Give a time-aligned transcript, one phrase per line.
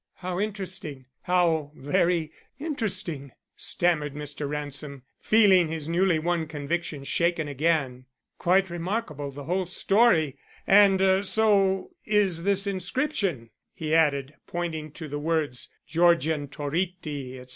[0.15, 4.49] "How interesting, how very interesting," stammered Mr.
[4.49, 8.05] Ransom, feeling his newly won convictions shaken again.
[8.39, 10.39] "Quite remarkable the whole story.
[10.65, 17.49] And so is this inscription," he added, pointing to the words Georgian Toritti, etc.